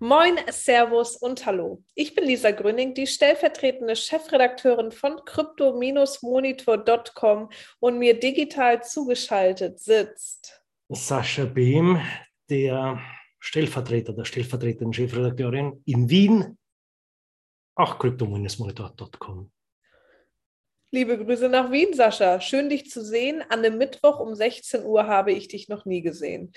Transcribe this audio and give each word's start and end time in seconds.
Moin, 0.00 0.40
Servus 0.50 1.14
und 1.16 1.46
Hallo. 1.46 1.84
Ich 1.94 2.16
bin 2.16 2.24
Lisa 2.24 2.50
Gröning, 2.50 2.94
die 2.94 3.06
stellvertretende 3.06 3.94
Chefredakteurin 3.94 4.90
von 4.90 5.24
crypto-monitor.com 5.24 7.48
und 7.78 7.98
mir 7.98 8.18
digital 8.18 8.82
zugeschaltet 8.82 9.78
sitzt 9.78 10.64
Sascha 10.88 11.44
Behm, 11.44 12.00
der 12.50 13.00
Stellvertreter 13.38 14.12
der 14.12 14.24
stellvertretenden 14.24 14.92
Chefredakteurin 14.92 15.80
in 15.86 16.10
Wien, 16.10 16.58
auch 17.76 17.96
crypto-monitor.com. 17.98 19.50
Liebe 20.90 21.18
Grüße 21.18 21.48
nach 21.48 21.72
Wien, 21.72 21.94
Sascha. 21.94 22.40
Schön, 22.40 22.68
dich 22.68 22.90
zu 22.90 23.04
sehen. 23.04 23.42
An 23.48 23.64
einem 23.64 23.78
Mittwoch 23.78 24.20
um 24.20 24.34
16 24.34 24.84
Uhr 24.84 25.06
habe 25.06 25.32
ich 25.32 25.48
dich 25.48 25.68
noch 25.68 25.86
nie 25.86 26.02
gesehen. 26.02 26.52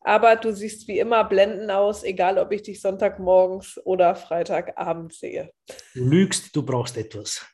Aber 0.00 0.36
du 0.36 0.52
siehst 0.52 0.88
wie 0.88 0.98
immer 0.98 1.24
blenden 1.24 1.70
aus, 1.70 2.04
egal 2.04 2.38
ob 2.38 2.52
ich 2.52 2.62
dich 2.62 2.80
Sonntagmorgens 2.80 3.80
oder 3.84 4.14
Freitagabend 4.14 5.12
sehe. 5.12 5.50
Du 5.94 6.04
lügst, 6.04 6.54
du 6.54 6.62
brauchst 6.62 6.96
etwas. 6.96 7.46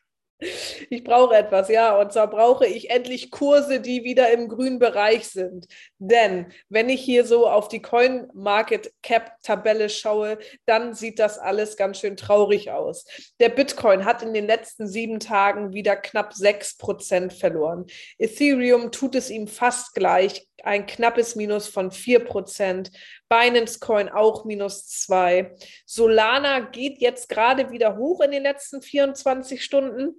Ich 0.90 1.04
brauche 1.04 1.34
etwas, 1.34 1.68
ja. 1.68 1.98
Und 1.98 2.12
zwar 2.12 2.28
brauche 2.28 2.66
ich 2.66 2.90
endlich 2.90 3.30
Kurse, 3.30 3.80
die 3.80 4.04
wieder 4.04 4.30
im 4.32 4.48
grünen 4.48 4.78
Bereich 4.78 5.28
sind. 5.28 5.66
Denn 5.98 6.52
wenn 6.68 6.88
ich 6.88 7.00
hier 7.00 7.24
so 7.24 7.46
auf 7.46 7.68
die 7.68 7.80
Coin 7.80 8.28
Market 8.34 8.92
Cap 9.02 9.32
Tabelle 9.42 9.88
schaue, 9.88 10.38
dann 10.66 10.94
sieht 10.94 11.18
das 11.18 11.38
alles 11.38 11.76
ganz 11.76 12.00
schön 12.00 12.16
traurig 12.16 12.70
aus. 12.70 13.06
Der 13.40 13.48
Bitcoin 13.48 14.04
hat 14.04 14.22
in 14.22 14.34
den 14.34 14.46
letzten 14.46 14.86
sieben 14.86 15.20
Tagen 15.20 15.72
wieder 15.72 15.96
knapp 15.96 16.32
6% 16.32 17.30
verloren. 17.30 17.86
Ethereum 18.18 18.90
tut 18.90 19.14
es 19.14 19.30
ihm 19.30 19.46
fast 19.46 19.94
gleich, 19.94 20.46
ein 20.64 20.86
knappes 20.86 21.36
Minus 21.36 21.68
von 21.68 21.90
4%. 21.90 22.90
Binance 23.28 23.80
Coin 23.80 24.08
auch 24.08 24.44
minus 24.44 24.86
2. 24.86 25.54
Solana 25.86 26.60
geht 26.60 27.00
jetzt 27.00 27.28
gerade 27.28 27.70
wieder 27.70 27.96
hoch 27.96 28.20
in 28.20 28.30
den 28.30 28.42
letzten 28.42 28.82
24 28.82 29.62
Stunden. 29.64 30.14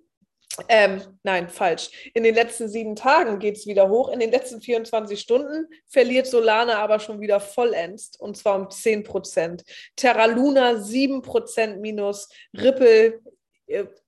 Ähm, 0.69 1.01
nein, 1.23 1.49
falsch. 1.49 1.89
In 2.13 2.23
den 2.23 2.33
letzten 2.33 2.69
sieben 2.69 2.95
Tagen 2.95 3.39
geht 3.39 3.57
es 3.57 3.67
wieder 3.67 3.89
hoch. 3.89 4.09
In 4.09 4.19
den 4.19 4.31
letzten 4.31 4.61
24 4.61 5.19
Stunden 5.19 5.67
verliert 5.87 6.27
Solana 6.27 6.77
aber 6.77 6.99
schon 6.99 7.19
wieder 7.19 7.39
vollends 7.39 8.15
und 8.17 8.37
zwar 8.37 8.55
um 8.55 8.69
10 8.69 9.03
Prozent. 9.03 9.63
Terra 9.95 10.25
Luna 10.25 10.77
7 10.77 11.21
Prozent 11.21 11.81
minus. 11.81 12.29
Ripple, 12.53 13.19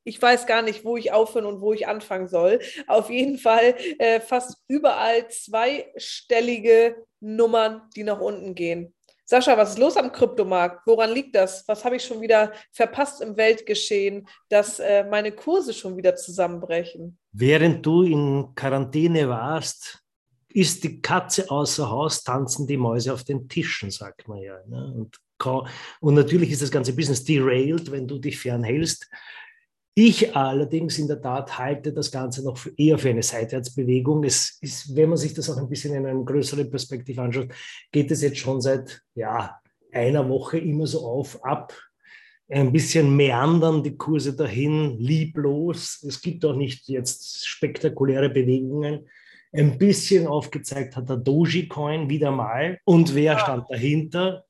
ich 0.03 0.22
weiß 0.22 0.45
gar 0.45 0.61
nicht, 0.61 0.86
wo 0.86 0.97
ich 0.97 1.11
aufhören 1.11 1.45
und 1.45 1.61
wo 1.61 1.73
ich 1.73 1.88
anfangen 1.88 2.27
soll. 2.27 2.59
Auf 2.88 3.09
jeden 3.09 3.38
Fall 3.38 3.75
äh, 3.99 4.19
fast 4.19 4.58
überall 4.67 5.27
zweistellige 5.30 6.95
Nummern, 7.19 7.81
die 7.95 8.03
nach 8.03 8.19
unten 8.19 8.55
gehen. 8.55 8.94
Sascha, 9.30 9.58
was 9.58 9.72
ist 9.72 9.80
los 9.80 9.97
am 9.97 10.14
Kryptomarkt? 10.14 10.88
Woran 10.88 11.11
liegt 11.11 11.36
das? 11.36 11.67
Was 11.67 11.83
habe 11.83 11.97
ich 11.97 12.05
schon 12.05 12.22
wieder 12.22 12.53
verpasst 12.72 13.22
im 13.22 13.36
Weltgeschehen, 13.36 14.25
dass 14.47 14.80
äh, 14.80 15.03
meine 15.03 15.33
Kurse 15.33 15.73
schon 15.73 15.97
wieder 15.97 16.16
zusammenbrechen? 16.16 17.17
Während 17.33 17.86
du 17.86 18.03
in 18.03 18.55
Quarantäne 18.55 19.27
warst, 19.27 20.02
ist 20.47 20.81
die 20.86 21.02
Katze 21.02 21.52
außer 21.52 21.89
Haus, 21.89 22.23
tanzen 22.23 22.67
die 22.67 22.77
Mäuse 22.77 23.14
auf 23.14 23.25
den 23.25 23.49
Tischen, 23.49 23.92
sagt 23.92 24.30
man 24.30 24.38
ja. 24.38 24.59
Ne? 24.66 24.94
Und, 24.95 25.19
und 25.99 26.14
natürlich 26.14 26.52
ist 26.52 26.61
das 26.61 26.71
ganze 26.71 26.95
Business 26.95 27.25
derailed, 27.25 27.92
wenn 27.92 28.08
du 28.08 28.19
dich 28.19 28.39
fernhältst. 28.39 29.09
Ich 30.00 30.36
allerdings 30.36 31.00
in 31.00 31.08
der 31.08 31.20
Tat 31.20 31.58
halte 31.58 31.92
das 31.92 32.12
Ganze 32.12 32.44
noch 32.44 32.56
für, 32.56 32.72
eher 32.78 33.00
für 33.00 33.09
eine 33.09 33.23
Seitwärtsbewegung. 33.23 34.23
Es 34.26 34.59
ist, 34.62 34.95
wenn 34.95 35.09
man 35.09 35.17
sich 35.17 35.34
das 35.34 35.50
auch 35.50 35.58
ein 35.58 35.67
bisschen 35.67 35.95
in 35.95 36.06
einer 36.06 36.23
größeren 36.23 36.70
Perspektive 36.70 37.20
anschaut, 37.20 37.48
geht 37.92 38.12
es 38.12 38.22
jetzt 38.22 38.38
schon 38.38 38.62
seit 38.62 39.02
ja, 39.16 39.59
einer 39.92 40.30
Woche 40.30 40.59
immer 40.59 40.86
so 40.86 41.00
auf, 41.00 41.44
ab. 41.44 41.73
Ein 42.48 42.72
bisschen 42.72 43.16
meandern 43.16 43.81
die 43.81 43.98
Kurse 43.98 44.36
dahin, 44.36 45.00
lieblos. 45.00 46.04
Es 46.08 46.22
gibt 46.22 46.45
auch 46.45 46.56
nicht 46.56 46.88
jetzt 46.89 47.48
spektakuläre 47.48 48.30
Bewegungen. 48.30 49.10
Ein 49.52 49.80
bisschen 49.80 50.27
aufgezeigt 50.27 50.95
hat 50.95 51.10
der 51.10 51.17
Dogecoin 51.17 52.08
wieder 52.08 52.30
mal. 52.30 52.77
Und 52.86 53.16
wer 53.16 53.39
stand 53.39 53.66
dahinter? 53.67 54.45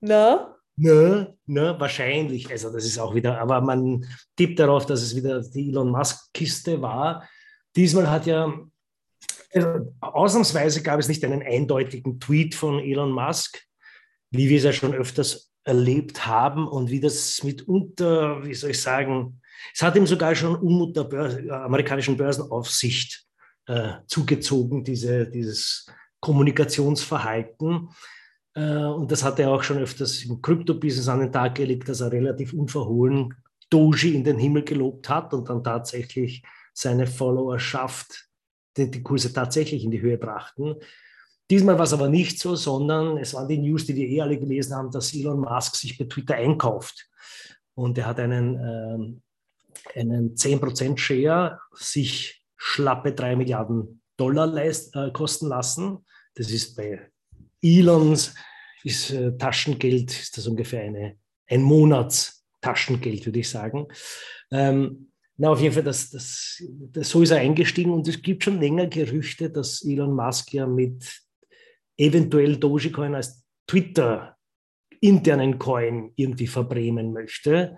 Na? 0.00 0.55
Ne, 0.76 1.34
ne, 1.46 1.74
wahrscheinlich. 1.78 2.50
Also 2.50 2.70
das 2.70 2.84
ist 2.84 2.98
auch 2.98 3.14
wieder, 3.14 3.40
aber 3.40 3.60
man 3.62 4.04
tippt 4.36 4.58
darauf, 4.58 4.84
dass 4.84 5.02
es 5.02 5.16
wieder 5.16 5.40
die 5.40 5.70
Elon 5.70 5.90
Musk-Kiste 5.90 6.82
war. 6.82 7.26
Diesmal 7.74 8.10
hat 8.10 8.26
ja, 8.26 8.52
also 9.52 9.94
ausnahmsweise 10.00 10.82
gab 10.82 11.00
es 11.00 11.08
nicht 11.08 11.24
einen 11.24 11.42
eindeutigen 11.42 12.20
Tweet 12.20 12.54
von 12.54 12.78
Elon 12.78 13.12
Musk, 13.12 13.62
wie 14.30 14.50
wir 14.50 14.58
es 14.58 14.64
ja 14.64 14.72
schon 14.72 14.94
öfters 14.94 15.50
erlebt 15.64 16.26
haben 16.26 16.68
und 16.68 16.90
wie 16.90 17.00
das 17.00 17.42
mitunter, 17.42 18.44
wie 18.44 18.54
soll 18.54 18.70
ich 18.70 18.80
sagen, 18.80 19.40
es 19.74 19.82
hat 19.82 19.96
ihm 19.96 20.06
sogar 20.06 20.34
schon 20.34 20.56
Unmut 20.56 20.96
der 20.96 21.04
Börse, 21.04 21.40
äh, 21.40 21.50
amerikanischen 21.50 22.16
Börsenaufsicht 22.16 23.26
äh, 23.66 23.94
zugezogen, 24.06 24.84
diese, 24.84 25.26
dieses 25.26 25.86
Kommunikationsverhalten. 26.20 27.88
Äh, 28.56 28.84
und 28.84 29.12
das 29.12 29.22
hat 29.22 29.38
er 29.38 29.50
auch 29.50 29.62
schon 29.62 29.78
öfters 29.78 30.24
im 30.24 30.40
Krypto-Business 30.40 31.08
an 31.08 31.20
den 31.20 31.32
Tag 31.32 31.54
gelegt, 31.54 31.88
dass 31.88 32.00
er 32.00 32.10
relativ 32.10 32.52
unverhohlen 32.54 33.34
Doji 33.70 34.14
in 34.14 34.24
den 34.24 34.38
Himmel 34.38 34.64
gelobt 34.64 35.08
hat 35.08 35.34
und 35.34 35.48
dann 35.48 35.62
tatsächlich 35.62 36.42
seine 36.72 37.06
Followerschaft 37.06 38.28
die, 38.76 38.90
die 38.90 39.02
Kurse 39.02 39.32
tatsächlich 39.32 39.84
in 39.84 39.90
die 39.90 40.00
Höhe 40.00 40.18
brachten. 40.18 40.76
Diesmal 41.50 41.76
war 41.76 41.84
es 41.84 41.92
aber 41.92 42.08
nicht 42.08 42.40
so, 42.40 42.56
sondern 42.56 43.18
es 43.18 43.34
waren 43.34 43.48
die 43.48 43.58
News, 43.58 43.86
die 43.86 43.94
wir 43.94 44.08
eh 44.08 44.20
alle 44.20 44.38
gelesen 44.38 44.74
haben, 44.74 44.90
dass 44.90 45.14
Elon 45.14 45.40
Musk 45.40 45.76
sich 45.76 45.96
bei 45.96 46.04
Twitter 46.04 46.34
einkauft. 46.34 47.08
Und 47.74 47.98
er 47.98 48.06
hat 48.06 48.18
einen, 48.18 48.54
ähm, 48.56 49.22
einen 49.94 50.34
10% 50.34 50.98
Share 50.98 51.60
sich 51.74 52.42
schlappe 52.56 53.12
3 53.12 53.36
Milliarden 53.36 54.00
Dollar 54.16 54.46
leist, 54.46 54.96
äh, 54.96 55.10
kosten 55.12 55.46
lassen. 55.46 56.04
Das 56.34 56.50
ist 56.50 56.74
bei 56.74 57.10
Elons 57.66 58.34
ist 58.84 59.10
äh, 59.10 59.36
Taschengeld, 59.36 60.10
ist 60.10 60.36
das 60.36 60.46
ungefähr 60.46 60.82
eine, 60.82 61.16
ein 61.48 61.62
Monatstaschengeld, 61.62 63.26
würde 63.26 63.40
ich 63.40 63.48
sagen. 63.48 63.86
Ähm, 64.50 65.10
na, 65.38 65.50
auf 65.50 65.60
jeden 65.60 65.74
Fall, 65.74 65.82
das, 65.82 66.10
das, 66.10 66.62
das, 66.92 67.10
so 67.10 67.22
ist 67.22 67.30
er 67.30 67.38
eingestiegen 67.38 67.92
und 67.92 68.08
es 68.08 68.22
gibt 68.22 68.44
schon 68.44 68.60
länger 68.60 68.86
Gerüchte, 68.86 69.50
dass 69.50 69.84
Elon 69.84 70.14
Musk 70.14 70.52
ja 70.54 70.66
mit 70.66 71.22
eventuell 71.96 72.56
Dogecoin 72.56 73.14
als 73.14 73.44
Twitter 73.66 74.36
internen 75.00 75.58
Coin 75.58 76.12
irgendwie 76.16 76.46
verbremen 76.46 77.12
möchte. 77.12 77.76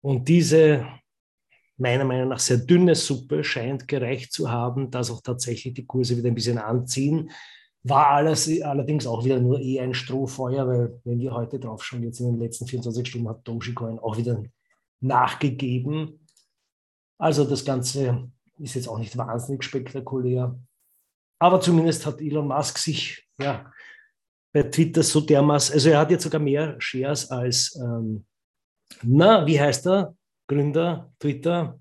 Und 0.00 0.28
diese 0.28 0.86
meiner 1.76 2.04
Meinung 2.04 2.28
nach 2.28 2.38
sehr 2.38 2.58
dünne 2.58 2.94
Suppe 2.94 3.42
scheint 3.42 3.88
gereicht 3.88 4.32
zu 4.32 4.50
haben, 4.50 4.90
dass 4.90 5.10
auch 5.10 5.22
tatsächlich 5.22 5.74
die 5.74 5.86
Kurse 5.86 6.16
wieder 6.16 6.28
ein 6.28 6.34
bisschen 6.34 6.58
anziehen. 6.58 7.30
War 7.86 8.06
alles 8.08 8.50
allerdings 8.62 9.06
auch 9.06 9.24
wieder 9.24 9.38
nur 9.40 9.60
eh 9.60 9.78
ein 9.78 9.92
Strohfeuer, 9.92 10.66
weil 10.66 11.00
wenn 11.04 11.18
wir 11.18 11.34
heute 11.34 11.60
drauf 11.60 11.84
schauen, 11.84 12.02
jetzt 12.02 12.18
in 12.18 12.26
den 12.26 12.38
letzten 12.38 12.66
24 12.66 13.06
Stunden 13.06 13.28
hat 13.28 13.46
Dogecoin 13.46 13.98
auch 13.98 14.16
wieder 14.16 14.42
nachgegeben. 15.00 16.26
Also 17.18 17.44
das 17.44 17.62
Ganze 17.62 18.30
ist 18.58 18.74
jetzt 18.74 18.88
auch 18.88 18.98
nicht 18.98 19.16
wahnsinnig 19.18 19.64
spektakulär. 19.64 20.58
Aber 21.38 21.60
zumindest 21.60 22.06
hat 22.06 22.22
Elon 22.22 22.48
Musk 22.48 22.78
sich 22.78 23.28
ja, 23.38 23.70
bei 24.52 24.62
Twitter 24.62 25.02
so 25.02 25.20
dermaßen, 25.20 25.74
also 25.74 25.90
er 25.90 25.98
hat 25.98 26.10
jetzt 26.10 26.22
sogar 26.22 26.40
mehr 26.40 26.76
Shares 26.78 27.30
als, 27.30 27.76
ähm, 27.76 28.24
na, 29.02 29.46
wie 29.46 29.60
heißt 29.60 29.86
er? 29.88 30.16
Gründer 30.46 31.12
Twitter, 31.18 31.78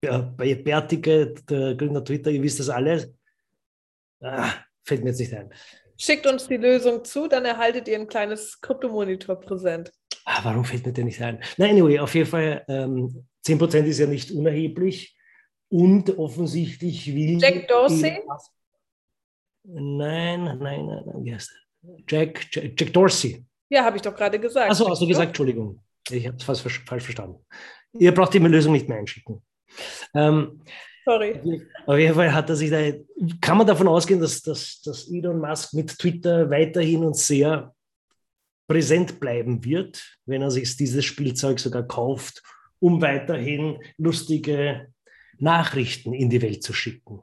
bei 0.00 0.54
Bärtige, 0.54 1.34
der 1.48 1.74
Gründer 1.74 2.04
Twitter, 2.04 2.30
ihr 2.30 2.42
wisst 2.42 2.60
das 2.60 2.68
alles. 2.68 3.12
Ah, 4.20 4.52
Fällt 4.88 5.04
mir 5.04 5.10
jetzt 5.10 5.20
nicht 5.20 5.34
ein. 5.34 5.52
Schickt 5.98 6.26
uns 6.26 6.48
die 6.48 6.56
Lösung 6.56 7.04
zu, 7.04 7.28
dann 7.28 7.44
erhaltet 7.44 7.88
ihr 7.88 7.98
ein 7.98 8.06
kleines 8.06 8.58
Kryptomonitor-Präsent. 8.62 9.92
Ah, 10.24 10.40
warum 10.44 10.64
fällt 10.64 10.86
mir 10.86 10.94
der 10.94 11.04
nicht 11.04 11.20
ein? 11.20 11.42
Na, 11.58 11.66
anyway, 11.66 11.98
auf 11.98 12.14
jeden 12.14 12.26
Fall, 12.26 12.64
ähm, 12.68 13.26
10% 13.46 13.84
ist 13.84 13.98
ja 13.98 14.06
nicht 14.06 14.30
unerheblich. 14.30 15.14
Und 15.68 16.16
offensichtlich 16.16 17.14
will. 17.14 17.38
Jack 17.38 17.68
Dorsey? 17.68 18.22
Nein, 19.64 20.44
nein, 20.44 20.58
nein, 20.58 20.86
nein, 20.86 21.26
er? 21.26 21.38
Jack, 22.08 22.46
Jack, 22.50 22.80
Jack 22.80 22.92
Dorsey. 22.94 23.44
Ja, 23.68 23.84
habe 23.84 23.96
ich 23.96 24.02
doch 24.02 24.16
gerade 24.16 24.40
gesagt. 24.40 24.70
Achso, 24.70 24.88
hast 24.88 25.02
du 25.02 25.06
gesagt, 25.06 25.28
Entschuldigung. 25.28 25.82
Ich 26.08 26.26
habe 26.26 26.38
es 26.38 26.44
fast 26.44 26.62
falsch 26.62 27.04
verstanden. 27.04 27.44
Ihr 27.92 28.14
braucht 28.14 28.32
die 28.32 28.38
Lösung 28.38 28.72
nicht 28.72 28.88
mehr 28.88 28.96
einschicken. 28.96 29.42
Ähm, 30.14 30.62
Sorry. 31.08 31.40
Auf 31.86 31.96
jeden 31.96 32.14
Fall 32.14 32.34
hat 32.34 32.50
er 32.50 32.56
sich 32.56 32.68
da, 32.68 32.82
kann 33.40 33.56
man 33.56 33.66
davon 33.66 33.88
ausgehen, 33.88 34.20
dass, 34.20 34.42
dass, 34.42 34.82
dass 34.82 35.10
Elon 35.10 35.38
Musk 35.38 35.72
mit 35.72 35.98
Twitter 35.98 36.50
weiterhin 36.50 37.02
und 37.02 37.16
sehr 37.16 37.74
präsent 38.66 39.18
bleiben 39.18 39.64
wird, 39.64 40.18
wenn 40.26 40.42
er 40.42 40.50
sich 40.50 40.76
dieses 40.76 41.06
Spielzeug 41.06 41.60
sogar 41.60 41.84
kauft, 41.84 42.42
um 42.78 43.00
weiterhin 43.00 43.82
lustige 43.96 44.92
Nachrichten 45.38 46.12
in 46.12 46.28
die 46.28 46.42
Welt 46.42 46.62
zu 46.62 46.74
schicken. 46.74 47.22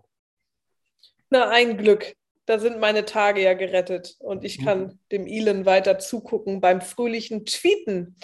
Na, 1.30 1.50
ein 1.50 1.78
Glück. 1.78 2.16
Da 2.45 2.59
sind 2.59 2.80
meine 2.80 3.06
Tage 3.06 3.42
ja 3.42 3.53
gerettet 3.53 4.15
und 4.19 4.44
ich 4.44 4.63
kann 4.63 4.81
mhm. 4.81 5.00
dem 5.12 5.27
Elon 5.27 5.65
weiter 5.65 6.00
zugucken 6.00 6.62
beim 6.62 6.81
fröhlichen 6.81 7.45
Tweeten. 7.45 8.15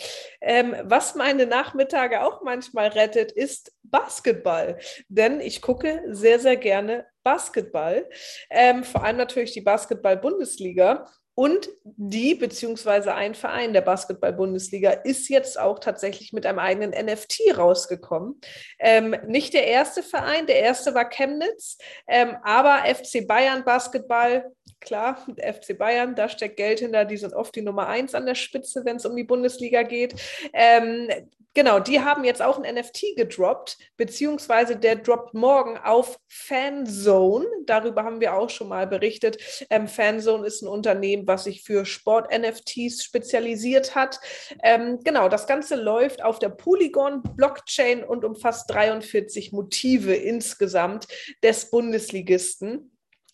Ähm, 0.41 0.75
was 0.83 1.15
meine 1.15 1.45
Nachmittage 1.45 2.23
auch 2.23 2.41
manchmal 2.44 2.89
rettet, 2.89 3.31
ist 3.31 3.73
Basketball. 3.83 4.77
Denn 5.09 5.39
ich 5.39 5.62
gucke 5.62 6.01
sehr, 6.07 6.39
sehr 6.39 6.57
gerne 6.57 7.06
Basketball. 7.23 8.07
Ähm, 8.50 8.83
vor 8.83 9.03
allem 9.03 9.18
natürlich 9.18 9.51
die 9.51 9.62
Basketball-Bundesliga. 9.62 11.07
Und 11.41 11.71
die, 11.83 12.35
beziehungsweise 12.35 13.15
ein 13.15 13.33
Verein 13.33 13.73
der 13.73 13.81
Basketball-Bundesliga, 13.81 14.91
ist 14.91 15.27
jetzt 15.27 15.59
auch 15.59 15.79
tatsächlich 15.79 16.33
mit 16.33 16.45
einem 16.45 16.59
eigenen 16.59 16.91
NFT 16.91 17.57
rausgekommen. 17.57 18.39
Ähm, 18.77 19.15
nicht 19.25 19.55
der 19.55 19.65
erste 19.65 20.03
Verein, 20.03 20.45
der 20.45 20.59
erste 20.59 20.93
war 20.93 21.09
Chemnitz, 21.09 21.79
ähm, 22.07 22.38
aber 22.43 22.83
FC 22.85 23.25
Bayern 23.27 23.63
Basketball 23.63 24.51
klar, 24.81 25.25
FC 25.38 25.75
Bayern, 25.75 26.13
da 26.13 26.29
steckt 26.29 26.57
Geld 26.57 26.79
hinter, 26.79 27.05
die 27.05 27.17
sind 27.17 27.33
oft 27.33 27.55
die 27.55 27.63
Nummer 27.63 27.88
eins 27.88 28.13
an 28.13 28.27
der 28.27 28.35
Spitze, 28.35 28.85
wenn 28.85 28.97
es 28.97 29.05
um 29.07 29.15
die 29.15 29.23
Bundesliga 29.23 29.81
geht. 29.81 30.13
Ähm, 30.53 31.09
genau, 31.53 31.80
die 31.80 32.01
haben 32.01 32.24
jetzt 32.24 32.42
auch 32.42 32.59
ein 32.62 32.75
NFT 32.75 33.15
gedroppt, 33.15 33.77
beziehungsweise 33.98 34.75
der 34.75 34.98
droppt 34.98 35.33
morgen 35.33 35.77
auf 35.77 36.19
Fanzone. 36.27 37.45
Darüber 37.65 38.03
haben 38.03 38.21
wir 38.21 38.33
auch 38.33 38.50
schon 38.50 38.69
mal 38.69 38.88
berichtet. 38.88 39.38
Ähm, 39.69 39.88
Fanzone 39.88 40.45
ist 40.45 40.62
ein 40.62 40.68
Unternehmen, 40.68 41.27
was 41.27 41.45
sich 41.45 41.63
für 41.63 41.86
Sport-NFTs 41.86 43.03
spezialisiert 43.03 43.95
hat. 43.95 44.19
Ähm, 44.63 45.00
genau, 45.03 45.30
das 45.30 45.48
Ganze 45.48 45.75
läuft 45.75 46.24
auf 46.24 46.39
der 46.39 46.50
Polygon-Blockchain 46.50 48.03
und 48.03 48.25
umfasst 48.25 48.69
43 48.69 49.51
Motive 49.51 50.13
insgesamt 50.13 51.07
des 51.44 51.69
Bundesligisten. 51.69 52.90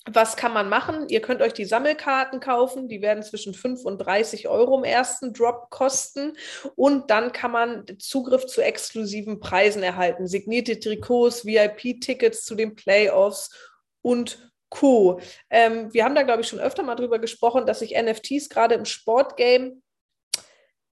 Was 0.09 0.37
kann 0.37 0.53
man 0.53 0.69
machen? 0.69 1.09
Ihr 1.09 1.21
könnt 1.21 1.41
euch 1.41 1.53
die 1.53 1.65
Sammelkarten 1.65 2.39
kaufen, 2.39 2.87
die 2.87 3.01
werden 3.01 3.23
zwischen 3.23 3.53
5 3.53 3.83
und 3.83 3.97
30 3.97 4.47
Euro 4.47 4.77
im 4.77 4.85
ersten 4.85 5.33
Drop 5.33 5.69
kosten. 5.69 6.37
Und 6.75 7.09
dann 7.09 7.33
kann 7.33 7.51
man 7.51 7.85
Zugriff 7.99 8.45
zu 8.45 8.61
exklusiven 8.61 9.39
Preisen 9.39 9.83
erhalten. 9.83 10.27
Signierte 10.27 10.79
Trikots, 10.79 11.45
VIP-Tickets 11.45 12.45
zu 12.45 12.55
den 12.55 12.75
Playoffs 12.75 13.49
und 14.01 14.51
Co. 14.69 15.19
Ähm, 15.49 15.93
wir 15.93 16.03
haben 16.03 16.15
da, 16.15 16.23
glaube 16.23 16.41
ich, 16.41 16.47
schon 16.47 16.59
öfter 16.59 16.83
mal 16.83 16.95
drüber 16.95 17.19
gesprochen, 17.19 17.65
dass 17.65 17.79
sich 17.79 17.95
NFTs 17.95 18.49
gerade 18.49 18.75
im 18.75 18.85
Sportgame 18.85 19.81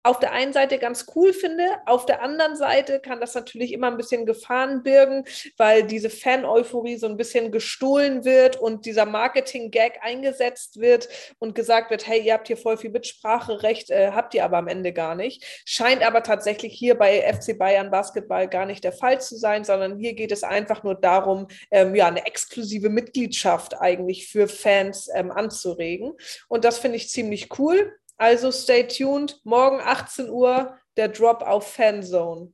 auf 0.03 0.19
der 0.19 0.33
einen 0.33 0.51
Seite 0.51 0.77
ganz 0.79 1.05
cool 1.15 1.31
finde, 1.31 1.65
auf 1.85 2.05
der 2.05 2.21
anderen 2.21 2.57
Seite 2.57 2.99
kann 2.99 3.21
das 3.21 3.33
natürlich 3.35 3.71
immer 3.71 3.87
ein 3.87 3.95
bisschen 3.95 4.25
Gefahren 4.25 4.83
birgen, 4.83 5.23
weil 5.57 5.83
diese 5.83 6.09
Fan-Euphorie 6.09 6.97
so 6.97 7.07
ein 7.07 7.15
bisschen 7.15 7.51
gestohlen 7.51 8.25
wird 8.25 8.57
und 8.57 8.85
dieser 8.85 9.05
Marketing-Gag 9.05 9.99
eingesetzt 10.01 10.81
wird 10.81 11.07
und 11.39 11.55
gesagt 11.55 11.89
wird, 11.89 12.05
hey, 12.05 12.21
ihr 12.21 12.33
habt 12.33 12.47
hier 12.47 12.57
voll 12.57 12.77
viel 12.77 12.89
Mitspracherecht, 12.89 13.91
äh, 13.91 14.11
habt 14.11 14.33
ihr 14.33 14.43
aber 14.43 14.57
am 14.57 14.67
Ende 14.67 14.91
gar 14.91 15.15
nicht. 15.15 15.45
Scheint 15.65 16.05
aber 16.05 16.21
tatsächlich 16.21 16.73
hier 16.73 16.95
bei 16.95 17.21
FC 17.21 17.57
Bayern 17.57 17.89
Basketball 17.89 18.49
gar 18.49 18.65
nicht 18.65 18.83
der 18.83 18.91
Fall 18.91 19.21
zu 19.21 19.37
sein, 19.37 19.63
sondern 19.63 19.97
hier 19.97 20.13
geht 20.15 20.33
es 20.33 20.43
einfach 20.43 20.83
nur 20.83 20.95
darum, 20.95 21.47
ähm, 21.71 21.95
ja, 21.95 22.07
eine 22.07 22.25
exklusive 22.25 22.89
Mitgliedschaft 22.89 23.79
eigentlich 23.79 24.27
für 24.27 24.49
Fans 24.49 25.09
ähm, 25.13 25.31
anzuregen. 25.31 26.13
Und 26.49 26.65
das 26.65 26.77
finde 26.77 26.97
ich 26.97 27.09
ziemlich 27.09 27.57
cool. 27.57 27.93
Also 28.23 28.53
stay 28.53 28.87
tuned. 28.87 29.37
Morgen 29.43 29.81
18 29.81 30.29
Uhr 30.29 30.77
der 30.95 31.09
Drop 31.09 31.41
auf 31.41 31.73
Fanzone. 31.73 32.53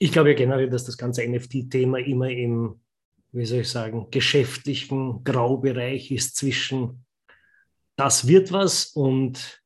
Ich 0.00 0.10
glaube 0.10 0.30
ja 0.30 0.34
generell, 0.34 0.68
dass 0.68 0.82
das 0.82 0.98
ganze 0.98 1.24
NFT-Thema 1.24 2.00
immer 2.00 2.28
im, 2.28 2.80
wie 3.30 3.46
soll 3.46 3.60
ich 3.60 3.70
sagen, 3.70 4.08
geschäftlichen 4.10 5.22
Graubereich 5.22 6.10
ist 6.10 6.34
zwischen 6.34 7.06
das 7.94 8.26
wird 8.26 8.50
was 8.50 8.86
und 8.86 9.62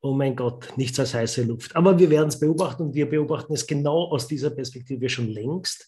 oh 0.00 0.14
mein 0.14 0.34
Gott, 0.36 0.72
nichts 0.76 0.98
als 0.98 1.12
heiße 1.12 1.42
Luft. 1.42 1.76
Aber 1.76 1.98
wir 1.98 2.08
werden 2.08 2.28
es 2.28 2.40
beobachten 2.40 2.84
und 2.84 2.94
wir 2.94 3.10
beobachten 3.10 3.52
es 3.52 3.66
genau 3.66 4.04
aus 4.04 4.26
dieser 4.26 4.48
Perspektive 4.48 5.10
schon 5.10 5.28
längst. 5.28 5.86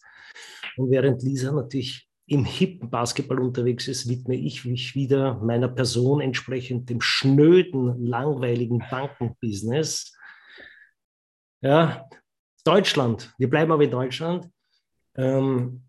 Und 0.77 0.91
während 0.91 1.23
Lisa 1.23 1.53
natürlich 1.53 2.07
im 2.33 2.47
hippen 2.47 2.89
Basketball 2.89 3.41
unterwegs 3.41 3.89
ist, 3.89 4.09
widme 4.09 4.35
ich 4.35 4.65
mich 4.65 4.95
wieder 4.95 5.35
meiner 5.35 5.69
Person 5.69 6.23
entsprechend 6.23 6.89
dem 6.89 7.03
schnöden, 7.03 8.07
langweiligen 8.07 8.83
Bankenbusiness. 8.91 10.17
Ja, 11.61 12.09
Deutschland, 12.65 13.35
wir 13.37 13.51
bleiben 13.51 13.71
aber 13.71 13.85
in 13.85 13.91
Deutschland. 13.91 14.49
Ähm, 15.15 15.83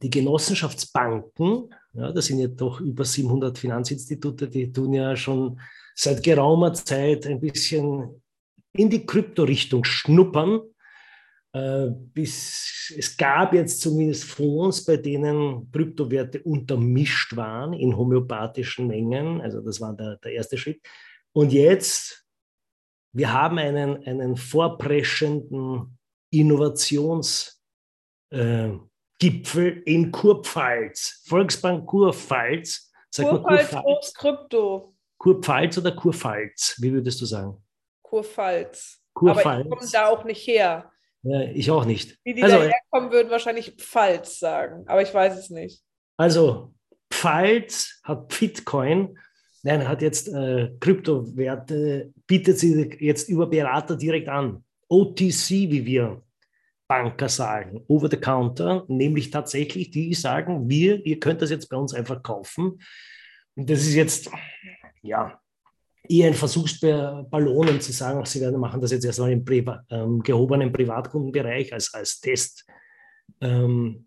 die 0.00 0.10
Genossenschaftsbanken, 0.10 1.74
ja, 1.92 2.12
das 2.12 2.26
sind 2.26 2.38
ja 2.38 2.46
doch 2.46 2.80
über 2.80 3.04
700 3.04 3.58
Finanzinstitute, 3.58 4.48
die 4.48 4.70
tun 4.70 4.92
ja 4.92 5.16
schon 5.16 5.60
seit 5.96 6.22
geraumer 6.22 6.72
Zeit 6.72 7.26
ein 7.26 7.40
bisschen 7.40 8.22
in 8.72 8.90
die 8.90 9.04
Kryptorichtung 9.04 9.82
schnuppern. 9.82 10.60
Äh, 11.54 11.90
bis, 12.12 12.92
es 12.98 13.16
gab 13.16 13.54
jetzt 13.54 13.80
zumindest 13.80 14.24
Fonds, 14.24 14.84
bei 14.84 14.96
denen 14.96 15.70
Kryptowerte 15.70 16.42
untermischt 16.42 17.36
waren 17.36 17.72
in 17.72 17.96
homöopathischen 17.96 18.88
Mengen. 18.88 19.40
Also 19.40 19.60
das 19.60 19.80
war 19.80 19.94
der, 19.94 20.16
der 20.16 20.32
erste 20.32 20.58
Schritt. 20.58 20.82
Und 21.32 21.52
jetzt, 21.52 22.26
wir 23.12 23.32
haben 23.32 23.58
einen, 23.58 24.04
einen 24.04 24.36
vorpreschenden 24.36 25.96
Innovationsgipfel 26.32 27.52
äh, 28.32 29.82
in 29.84 30.10
Kurpfalz, 30.10 31.22
Volksbank 31.28 31.86
Kurpfalz. 31.86 32.90
Sag 33.10 33.28
Kurpfalz, 33.28 33.70
Kurpfalz. 33.70 34.14
Krypto. 34.14 34.96
Kurpfalz 35.18 35.78
oder 35.78 35.92
Kurpfalz? 35.92 36.74
Wie 36.80 36.92
würdest 36.92 37.20
du 37.20 37.26
sagen? 37.26 37.62
Kurpfalz. 38.02 39.00
Kurpfalz. 39.12 39.46
Aber 39.46 39.60
ich 39.60 39.70
komme 39.70 39.90
da 39.92 40.08
auch 40.08 40.24
nicht 40.24 40.44
her. 40.48 40.90
Ja, 41.24 41.40
ich 41.40 41.70
auch 41.70 41.86
nicht. 41.86 42.18
Die, 42.26 42.34
die 42.34 42.42
also, 42.42 42.58
daherkommen, 42.58 43.10
würden 43.10 43.30
wahrscheinlich 43.30 43.76
Pfalz 43.78 44.38
sagen, 44.38 44.84
aber 44.86 45.02
ich 45.02 45.12
weiß 45.12 45.38
es 45.38 45.50
nicht. 45.50 45.82
Also 46.18 46.74
Pfalz 47.10 48.00
hat 48.04 48.28
Bitcoin, 48.28 49.18
nein, 49.62 49.88
hat 49.88 50.02
jetzt 50.02 50.28
äh, 50.28 50.70
Kryptowerte, 50.78 52.12
bietet 52.26 52.58
sie 52.58 52.96
jetzt 53.00 53.28
über 53.30 53.46
Berater 53.46 53.96
direkt 53.96 54.28
an. 54.28 54.64
OTC, 54.88 55.50
wie 55.50 55.86
wir 55.86 56.22
Banker 56.86 57.30
sagen, 57.30 57.82
over 57.88 58.10
the 58.10 58.18
counter, 58.18 58.84
nämlich 58.88 59.30
tatsächlich, 59.30 59.90
die 59.90 60.12
sagen, 60.12 60.68
wir, 60.68 61.04
ihr 61.06 61.18
könnt 61.18 61.40
das 61.40 61.50
jetzt 61.50 61.70
bei 61.70 61.76
uns 61.78 61.94
einfach 61.94 62.22
kaufen. 62.22 62.82
Und 63.56 63.70
das 63.70 63.80
ist 63.80 63.94
jetzt, 63.94 64.30
ja, 65.00 65.40
eher 66.08 66.28
ein 66.28 66.34
Versuchsballon, 66.34 67.68
um 67.68 67.80
zu 67.80 67.92
sagen, 67.92 68.24
sie 68.24 68.40
werden 68.40 68.60
machen 68.60 68.80
das 68.80 68.92
jetzt 68.92 69.04
erstmal 69.04 69.32
im 69.32 69.44
Priva 69.44 69.84
ähm, 69.90 70.22
gehobenen 70.22 70.72
Privatkundenbereich 70.72 71.72
als, 71.72 71.92
als 71.94 72.20
Test. 72.20 72.66
Ähm, 73.40 74.06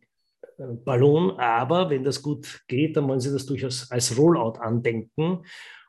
Ballon, 0.57 1.39
aber 1.39 1.89
wenn 1.89 2.03
das 2.03 2.21
gut 2.21 2.61
geht, 2.67 2.97
dann 2.97 3.07
wollen 3.07 3.19
Sie 3.19 3.31
das 3.31 3.45
durchaus 3.45 3.91
als 3.91 4.17
Rollout 4.17 4.59
andenken. 4.59 5.43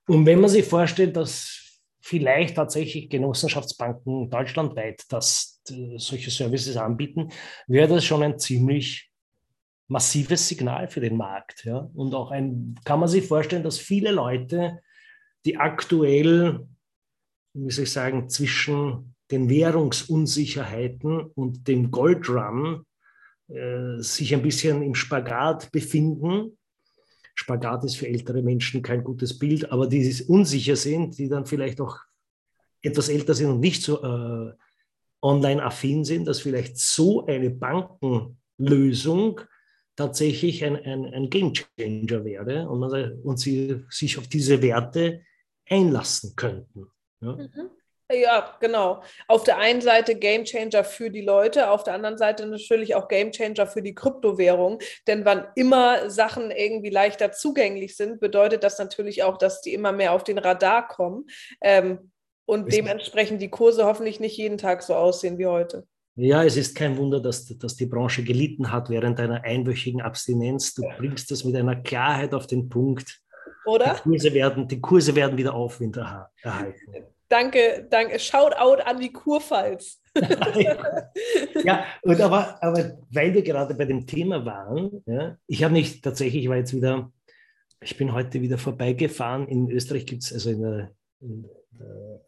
Und 0.07 0.27
wenn 0.27 0.41
man 0.41 0.51
sich 0.51 0.67
vorstellt, 0.67 1.17
dass 1.17 1.83
vielleicht 2.01 2.57
tatsächlich 2.57 3.09
Genossenschaftsbanken 3.09 4.31
deutschlandweit 4.31 5.05
das, 5.09 5.63
äh, 5.71 5.99
solche 5.99 6.31
Services 6.31 6.77
anbieten, 6.77 7.31
wäre 7.67 7.89
das 7.89 8.05
schon 8.05 8.23
ein 8.23 8.39
ziemlich 8.39 9.11
massives 9.89 10.47
Signal 10.47 10.89
für 10.89 11.01
den 11.01 11.17
Markt. 11.17 11.65
Ja? 11.65 11.91
Und 11.95 12.15
auch 12.15 12.31
ein, 12.31 12.75
kann 12.85 13.01
man 13.01 13.09
sich 13.09 13.27
vorstellen, 13.27 13.63
dass 13.63 13.79
viele 13.79 14.11
Leute 14.11 14.81
die 15.49 15.57
aktuell, 15.57 16.67
wie 17.55 17.71
soll 17.71 17.85
ich 17.85 17.93
sagen, 17.93 18.29
zwischen 18.29 19.15
den 19.31 19.49
Währungsunsicherheiten 19.49 21.23
und 21.23 21.67
dem 21.67 21.91
Goldrun 21.91 22.85
äh, 23.49 23.99
sich 23.99 24.35
ein 24.35 24.43
bisschen 24.43 24.83
im 24.83 24.95
Spagat 24.95 25.73
befinden. 25.73 26.59
Spagat 27.35 27.85
ist 27.85 27.97
für 27.97 28.09
ältere 28.09 28.43
Menschen 28.43 28.83
kein 28.83 29.03
gutes 29.03 29.39
Bild, 29.39 29.73
aber 29.73 29.87
die 29.87 30.23
unsicher 30.29 30.77
sind, 30.77 31.17
die 31.17 31.31
dann 31.31 31.47
vielleicht 31.47 31.81
auch 31.81 31.97
etwas 32.83 33.09
älter 33.09 33.33
sind 33.33 33.51
und 33.51 33.61
nicht 33.61 33.83
so 33.83 34.03
äh, 34.03 34.53
online-affin 35.23 36.05
sind, 36.05 36.29
dass 36.29 36.41
vielleicht 36.41 36.77
so 36.77 37.25
eine 37.25 37.49
Bankenlösung 37.49 39.41
tatsächlich 39.97 40.63
ein, 40.63 40.77
ein, 40.77 41.07
ein 41.07 41.31
Game 41.31 41.55
Changer 41.55 42.23
wäre 42.27 42.69
und, 42.69 42.81
man, 42.81 43.19
und 43.23 43.41
sie 43.41 43.83
sich 43.89 44.19
auf 44.19 44.29
diese 44.29 44.61
Werte 44.61 45.23
einlassen 45.69 46.35
könnten. 46.37 46.87
Ja? 47.21 47.33
Mhm. 47.33 47.71
Ja, 48.11 48.57
genau. 48.61 49.03
Auf 49.27 49.45
der 49.45 49.59
einen 49.59 49.83
Seite 49.83 50.15
Game 50.15 50.45
Changer 50.45 50.83
für 50.83 51.11
die 51.11 51.21
Leute, 51.21 51.71
auf 51.71 51.85
der 51.85 51.93
anderen 51.93 52.17
Seite 52.17 52.47
natürlich 52.47 52.95
auch 52.95 53.07
Game 53.07 53.33
Changer 53.33 53.67
für 53.67 53.83
die 53.83 53.95
Kryptowährung. 53.95 54.79
Denn 55.07 55.27
wann 55.27 55.47
immer 55.57 56.09
Sachen 56.09 56.51
irgendwie 56.51 56.89
leichter 56.89 57.33
zugänglich 57.33 57.97
sind, 57.97 58.19
bedeutet 58.19 58.65
das 58.65 58.79
natürlich 58.79 59.25
auch, 59.25 59.37
dass 59.37 59.61
die 59.61 59.75
immer 59.75 59.93
mehr 59.93 60.15
auf 60.15 60.25
den 60.25 60.39
Radar 60.39 60.89
kommen 60.89 61.27
ähm, 61.61 62.11
und 62.47 62.73
dementsprechend 62.73 63.43
die 63.43 63.51
Kurse 63.51 63.85
hoffentlich 63.85 64.21
nicht 64.21 64.39
jeden 64.39 64.57
Tag 64.57 64.83
so 64.83 64.95
aussehen 64.95 65.37
wie 65.37 65.47
heute. 65.47 65.87
Ja, 66.17 66.43
es 66.43 66.57
ist 66.57 66.75
kein 66.75 66.97
Wunder, 66.97 67.21
dass, 67.21 67.47
dass 67.47 67.77
die 67.77 67.87
Branche 67.87 68.25
gelitten 68.25 68.73
hat 68.73 68.89
während 68.89 69.21
einer 69.21 69.45
einwöchigen 69.45 70.01
Abstinenz. 70.01 70.73
Du 70.75 70.83
bringst 70.97 71.31
das 71.31 71.45
mit 71.45 71.55
einer 71.55 71.77
Klarheit 71.77 72.33
auf 72.33 72.47
den 72.47 72.71
Punkt. 72.71 73.21
Oder? 73.69 73.95
Die 73.95 74.09
Kurse 74.09 74.35
werden, 74.35 74.67
die 74.67 74.81
Kurse 74.81 75.15
werden 75.15 75.37
wieder 75.37 75.55
Aufwind 75.55 75.97
erhalten. 75.97 77.07
Danke, 77.29 77.87
danke. 77.91 78.19
Shoutout 78.19 78.83
an 78.83 78.99
die 78.99 79.13
Kurpfalz. 79.13 80.01
ja, 81.65 81.85
und 82.03 82.21
aber, 82.21 82.63
aber 82.63 82.99
weil 83.11 83.35
wir 83.35 83.43
gerade 83.43 83.75
bei 83.75 83.85
dem 83.85 84.07
Thema 84.07 84.45
waren, 84.47 85.03
ja, 85.05 85.37
ich 85.47 85.63
habe 85.63 85.75
nicht 85.75 86.03
tatsächlich, 86.03 86.45
ich 86.45 86.49
war 86.49 86.57
jetzt 86.57 86.75
wieder, 86.75 87.13
ich 87.83 87.97
bin 87.99 88.15
heute 88.15 88.41
wieder 88.41 88.57
vorbeigefahren. 88.57 89.47
In 89.47 89.71
Österreich 89.71 90.07
gibt 90.07 90.23
es, 90.25 90.33
also 90.33 90.51
in 90.51 90.63
der, 90.63 90.91
in 91.21 91.43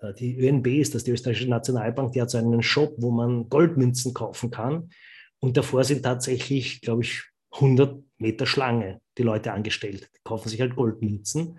der, 0.03 0.13
die 0.13 0.39
ÖNB 0.39 0.67
ist 0.67 0.95
das, 0.95 1.05
die 1.05 1.13
Österreichische 1.13 1.49
Nationalbank, 1.49 2.13
die 2.13 2.21
hat 2.21 2.31
so 2.31 2.37
einen 2.37 2.63
Shop, 2.63 2.93
wo 2.99 3.11
man 3.11 3.49
Goldmünzen 3.49 4.13
kaufen 4.13 4.51
kann. 4.51 4.91
Und 5.39 5.57
davor 5.57 5.85
sind 5.85 6.03
tatsächlich, 6.03 6.83
glaube 6.83 7.03
ich, 7.03 7.30
100 7.53 8.03
Meter 8.19 8.47
Schlange, 8.47 9.01
die 9.19 9.23
Leute 9.23 9.53
angestellt. 9.53 10.11
Die 10.15 10.21
kaufen 10.25 10.49
sich 10.49 10.61
halt 10.61 10.77
Goldmünzen, 10.77 11.59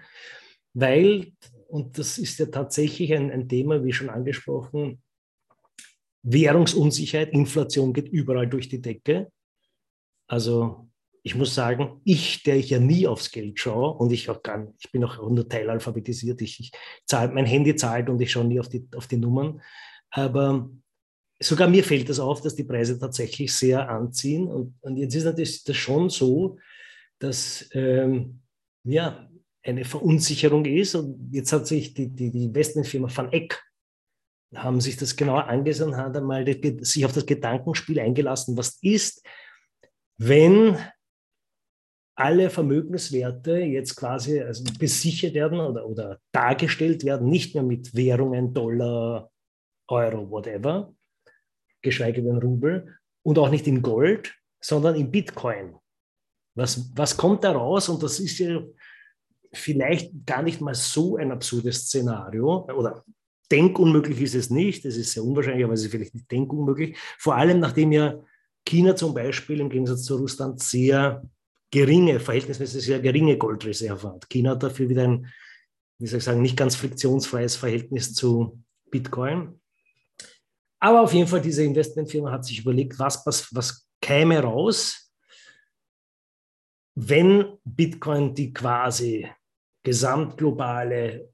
weil, 0.73 1.33
und 1.67 1.97
das 1.97 2.17
ist 2.17 2.39
ja 2.39 2.45
tatsächlich 2.45 3.13
ein, 3.13 3.31
ein 3.31 3.49
Thema, 3.49 3.83
wie 3.83 3.93
schon 3.93 4.09
angesprochen, 4.09 5.01
Währungsunsicherheit, 6.23 7.33
Inflation 7.33 7.93
geht 7.93 8.07
überall 8.07 8.47
durch 8.47 8.69
die 8.69 8.81
Decke. 8.81 9.31
Also 10.27 10.87
ich 11.23 11.35
muss 11.35 11.53
sagen, 11.53 12.01
ich, 12.03 12.43
der 12.43 12.57
ich 12.57 12.69
ja 12.69 12.79
nie 12.79 13.07
aufs 13.07 13.31
Geld 13.31 13.59
schaue 13.59 13.93
und 13.93 14.11
ich 14.11 14.29
auch 14.29 14.41
gar 14.41 14.71
ich 14.79 14.91
bin 14.91 15.03
auch 15.03 15.17
nur 15.29 15.47
teilalphabetisiert, 15.47 16.41
ich, 16.41 16.59
ich 16.59 16.71
zahle, 17.05 17.33
mein 17.33 17.45
Handy 17.45 17.75
zahlt 17.75 18.09
und 18.09 18.21
ich 18.21 18.31
schaue 18.31 18.45
nie 18.45 18.59
auf 18.59 18.69
die, 18.69 18.87
auf 18.95 19.07
die 19.07 19.17
Nummern. 19.17 19.61
Aber 20.09 20.69
sogar 21.41 21.67
mir 21.67 21.83
fällt 21.83 22.09
das 22.09 22.19
auf, 22.19 22.41
dass 22.41 22.55
die 22.55 22.63
Preise 22.63 22.99
tatsächlich 22.99 23.53
sehr 23.53 23.89
anziehen. 23.89 24.47
Und, 24.47 24.75
und 24.81 24.97
jetzt 24.97 25.15
ist 25.15 25.25
natürlich 25.25 25.63
das 25.63 25.75
schon 25.75 26.09
so, 26.09 26.57
dass 27.19 27.69
ähm, 27.73 28.41
ja, 28.83 29.29
eine 29.63 29.85
Verunsicherung 29.85 30.65
ist. 30.65 30.95
Und 30.95 31.29
jetzt 31.31 31.51
hat 31.53 31.67
sich 31.67 31.93
die, 31.93 32.07
die, 32.07 32.31
die 32.31 32.45
Investmentfirma 32.45 33.09
Van 33.13 33.31
Eck 33.31 33.61
haben 34.55 34.81
sich 34.81 34.97
das 34.97 35.15
genauer 35.15 35.47
angesehen 35.47 35.89
und 35.89 35.97
haben 35.97 36.15
einmal 36.15 36.45
sich 36.83 37.05
auf 37.05 37.13
das 37.13 37.25
Gedankenspiel 37.25 37.99
eingelassen, 37.99 38.57
was 38.57 38.77
ist, 38.81 39.25
wenn 40.17 40.77
alle 42.15 42.49
Vermögenswerte 42.49 43.59
jetzt 43.59 43.95
quasi 43.95 44.41
also 44.41 44.65
besichert 44.77 45.33
werden 45.33 45.59
oder, 45.59 45.87
oder 45.87 46.19
dargestellt 46.33 47.05
werden, 47.05 47.29
nicht 47.29 47.55
mehr 47.55 47.63
mit 47.63 47.95
Währungen, 47.95 48.53
Dollar, 48.53 49.31
Euro, 49.87 50.29
whatever, 50.29 50.93
geschweige 51.81 52.21
denn 52.21 52.37
Rubel, 52.37 52.97
und 53.23 53.37
auch 53.37 53.49
nicht 53.49 53.67
in 53.67 53.81
Gold, 53.81 54.35
sondern 54.59 54.95
in 54.95 55.11
Bitcoin. 55.11 55.75
Was, 56.55 56.91
was 56.95 57.17
kommt 57.17 57.43
da 57.43 57.51
raus? 57.51 57.89
Und 57.89 58.03
das 58.03 58.19
ist 58.19 58.39
ja 58.39 58.61
vielleicht 59.53 60.25
gar 60.25 60.43
nicht 60.43 60.61
mal 60.61 60.75
so 60.75 61.17
ein 61.17 61.31
absurdes 61.31 61.85
Szenario 61.85 62.67
oder 62.75 63.03
denkunmöglich 63.51 64.21
ist 64.21 64.35
es 64.35 64.49
nicht. 64.49 64.85
Es 64.85 64.97
ist 64.97 65.11
sehr 65.11 65.23
unwahrscheinlich, 65.23 65.63
aber 65.63 65.73
es 65.73 65.83
ist 65.83 65.91
vielleicht 65.91 66.13
nicht 66.13 66.31
denkunmöglich. 66.31 66.97
Vor 67.17 67.35
allem, 67.35 67.59
nachdem 67.59 67.91
ja 67.91 68.19
China 68.65 68.95
zum 68.95 69.13
Beispiel 69.13 69.59
im 69.59 69.69
Gegensatz 69.69 70.03
zu 70.03 70.15
Russland 70.15 70.61
sehr 70.61 71.23
geringe, 71.71 72.19
verhältnismäßig 72.19 72.83
sehr 72.83 72.99
geringe 72.99 73.37
Goldreserve 73.37 74.09
hat. 74.09 74.29
China 74.29 74.51
hat 74.51 74.63
dafür 74.63 74.89
wieder 74.89 75.03
ein, 75.03 75.27
wie 75.99 76.07
soll 76.07 76.19
ich 76.19 76.23
sagen, 76.23 76.41
nicht 76.41 76.57
ganz 76.57 76.75
friktionsfreies 76.75 77.55
Verhältnis 77.55 78.13
zu 78.13 78.61
Bitcoin. 78.89 79.60
Aber 80.83 81.01
auf 81.01 81.13
jeden 81.13 81.27
Fall, 81.27 81.41
diese 81.41 81.63
Investmentfirma 81.63 82.31
hat 82.31 82.43
sich 82.43 82.59
überlegt, 82.59 82.97
was, 82.97 83.23
was, 83.25 83.53
was 83.53 83.87
käme 84.01 84.39
raus, 84.41 85.13
wenn 86.95 87.57
Bitcoin 87.63 88.33
die 88.33 88.51
quasi 88.51 89.29
gesamtglobale 89.83 91.31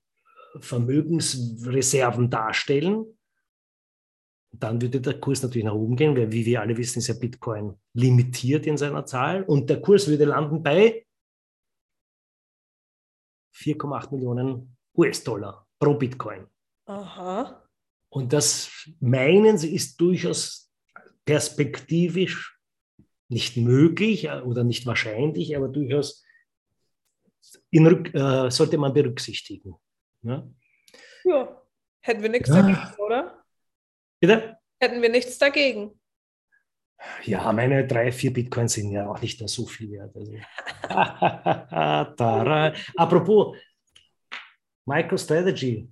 Vermögensreserven 0.59 2.29
darstellen. 2.29 3.17
Dann 4.51 4.81
würde 4.81 4.99
der 4.99 5.19
Kurs 5.19 5.43
natürlich 5.43 5.65
nach 5.65 5.73
oben 5.73 5.95
gehen, 5.95 6.15
weil 6.15 6.31
wie 6.31 6.45
wir 6.45 6.61
alle 6.61 6.75
wissen, 6.75 6.99
ist 6.99 7.07
ja 7.07 7.13
Bitcoin 7.13 7.79
limitiert 7.93 8.65
in 8.65 8.77
seiner 8.77 9.05
Zahl 9.05 9.43
und 9.43 9.69
der 9.69 9.81
Kurs 9.81 10.07
würde 10.07 10.25
landen 10.25 10.63
bei 10.63 11.05
4,8 13.55 14.11
Millionen 14.13 14.77
US-Dollar 14.95 15.67
pro 15.79 15.93
Bitcoin. 15.93 16.47
Aha. 16.85 17.66
Und 18.09 18.33
das 18.33 18.89
meinen 18.99 19.57
sie 19.57 19.75
ist 19.75 19.99
durchaus 19.99 20.71
perspektivisch 21.25 22.57
nicht 23.29 23.57
möglich 23.57 24.29
oder 24.29 24.63
nicht 24.63 24.85
wahrscheinlich, 24.85 25.57
aber 25.57 25.67
durchaus 25.67 26.23
in, 27.69 27.85
äh, 27.85 28.49
sollte 28.49 28.77
man 28.77 28.93
berücksichtigen. 28.93 29.75
Ja, 30.21 30.47
ja. 31.25 31.61
hätten 32.01 32.21
wir 32.21 32.29
nichts 32.29 32.47
ja. 32.49 32.61
dagegen, 32.61 32.95
oder? 32.99 33.43
Bitte? 34.19 34.57
Hätten 34.79 35.01
wir 35.01 35.09
nichts 35.09 35.37
dagegen. 35.37 35.99
Ja, 37.23 37.51
meine 37.53 37.85
drei, 37.85 38.11
vier 38.11 38.33
Bitcoins 38.33 38.73
sind 38.73 38.91
ja 38.91 39.07
auch 39.07 39.21
nicht 39.21 39.39
mehr 39.39 39.47
so 39.47 39.67
viel 39.67 39.91
wert. 39.91 40.15
Also. 40.15 40.33
Apropos 42.97 43.55
MicroStrategy, 44.85 45.91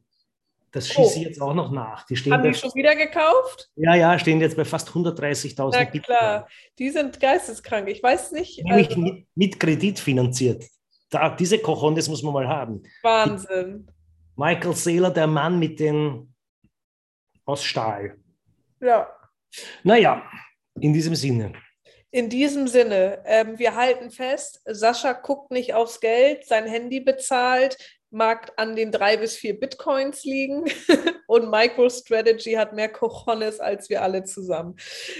das 0.76 0.90
schieße 0.90 1.16
oh. 1.16 1.20
ich 1.22 1.24
jetzt 1.24 1.42
auch 1.42 1.54
noch 1.54 1.72
nach. 1.72 2.06
Die 2.06 2.18
stehen 2.18 2.34
Haben 2.34 2.44
die 2.44 2.54
schon 2.54 2.74
wieder 2.76 2.98
gekauft? 2.98 3.72
Ja, 3.78 3.96
ja, 3.96 4.20
stehen 4.20 4.42
jetzt 4.42 4.58
bei 4.58 4.66
fast 4.66 4.90
130.000 4.90 5.70
Na 5.72 5.86
klar, 5.86 6.50
die 6.78 6.90
sind 6.90 7.18
geisteskrank. 7.18 7.88
Ich 7.88 8.04
weiß 8.04 8.34
nicht. 8.34 8.62
Nämlich 8.62 8.90
also... 8.90 9.00
mit, 9.00 9.26
mit, 9.36 9.58
Kredit 9.58 9.98
finanziert. 10.00 10.66
Da, 11.10 11.30
diese 11.30 11.60
Cojones 11.60 12.10
muss 12.10 12.22
man 12.24 12.34
mal 12.34 12.48
haben. 12.50 12.84
Wahnsinn. 13.04 13.88
Michael 14.36 14.76
Saylor, 14.76 15.12
der 15.12 15.28
Mann 15.28 15.60
mit 15.60 15.80
den 15.80 16.34
aus 17.46 17.64
Stahl. 17.64 18.18
Ja. 18.82 19.08
Naja, 19.84 20.24
in 20.82 20.92
diesem 20.92 21.16
Sinne. 21.16 21.54
In 22.12 22.30
diesem 22.30 22.68
Sinne, 22.68 23.24
ähm, 23.26 23.58
wir 23.60 23.76
halten 23.76 24.12
fest, 24.12 24.62
Sascha 24.66 25.14
guckt 25.14 25.52
nicht 25.52 25.74
aufs 25.74 26.02
Geld, 26.02 26.46
sein 26.46 26.66
Handy 26.66 27.00
bezahlt, 27.00 27.78
mag 28.12 28.52
an 28.56 28.76
den 28.76 28.92
drei 28.92 29.18
bis 29.18 29.36
vier 29.36 29.60
Bitcoins 29.60 30.24
liegen 30.24 30.66
und 31.28 31.50
MicroStrategy 31.50 32.54
hat 32.54 32.74
mehr 32.74 32.90
Cojones 32.90 33.60
als 33.60 33.90
wir 33.90 34.02
alle 34.02 34.24
zusammen. 34.24 34.76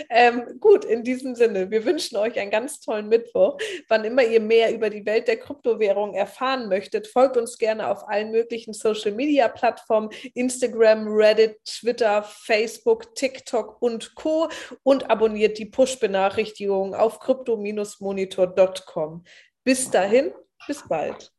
Ähm, 0.10 0.60
gut, 0.60 0.86
in 0.86 1.04
diesem 1.04 1.36
Sinne, 1.36 1.72
wir 1.72 1.86
wünschen 1.86 2.18
euch 2.18 2.40
einen 2.40 2.52
ganz 2.52 2.80
tollen 2.80 3.10
Mittwoch. 3.10 3.58
Wann 3.90 4.06
immer 4.06 4.24
ihr 4.24 4.40
mehr 4.40 4.74
über 4.74 4.90
die 4.90 5.06
Welt 5.06 5.28
der 5.28 5.38
Kryptowährung 5.38 6.14
erfahren 6.14 6.70
möchtet, 6.70 7.08
folgt 7.08 7.38
uns 7.38 7.58
gerne 7.58 7.90
auf 7.90 8.08
allen 8.08 8.32
möglichen 8.32 8.74
Social 8.74 9.12
Media 9.12 9.48
Plattformen: 9.48 10.10
Instagram, 10.34 11.08
Reddit, 11.08 11.58
Twitter, 11.66 12.24
Facebook, 12.24 13.16
TikTok 13.16 13.82
und 13.82 14.16
Co. 14.16 14.50
und 14.84 15.10
abonniert 15.10 15.58
die 15.58 15.66
Push-Benachrichtigungen 15.66 16.94
auf 16.94 17.20
crypto-monitor.com. 17.20 19.24
Bis 19.64 19.90
dahin, 19.90 20.32
bis 20.68 20.88
bald. 20.88 21.35